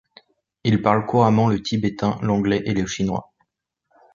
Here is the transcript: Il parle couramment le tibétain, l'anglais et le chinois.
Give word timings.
Il 0.63 0.81
parle 0.81 1.05
couramment 1.05 1.47
le 1.47 1.61
tibétain, 1.61 2.17
l'anglais 2.23 2.63
et 2.65 2.73
le 2.73 2.87
chinois. 2.87 3.31